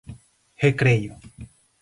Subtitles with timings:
[0.63, 1.13] Recreio